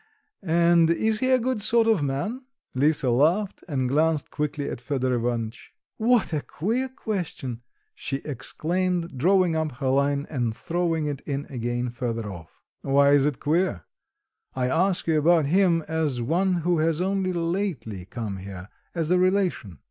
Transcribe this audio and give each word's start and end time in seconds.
And 0.41 0.89
is 0.89 1.19
he 1.19 1.29
a 1.29 1.37
good 1.37 1.61
sort 1.61 1.85
of 1.85 2.01
man?" 2.01 2.43
Lisa 2.73 3.11
laughed 3.11 3.63
and 3.67 3.87
glanced 3.87 4.31
quickly 4.31 4.67
at 4.67 4.81
Fedor 4.81 5.13
Ivanitch. 5.13 5.73
"What 5.97 6.33
a 6.33 6.41
queer 6.41 6.89
question!" 6.89 7.61
she 7.93 8.15
exclaimed, 8.25 9.15
drawing 9.15 9.55
up 9.55 9.73
her 9.73 9.89
line 9.89 10.25
and 10.27 10.55
throwing 10.55 11.05
it 11.05 11.21
in 11.27 11.45
again 11.51 11.91
further 11.91 12.31
off. 12.31 12.63
"Why 12.81 13.11
is 13.11 13.27
it 13.27 13.39
queer? 13.39 13.83
I 14.55 14.69
ask 14.69 15.05
you 15.05 15.19
about 15.19 15.45
him, 15.45 15.83
as 15.87 16.19
one 16.19 16.53
who 16.65 16.79
has 16.79 16.99
only 16.99 17.31
lately 17.31 18.05
come 18.05 18.37
here, 18.37 18.69
as 18.95 19.11
a 19.11 19.19
relation." 19.19 19.77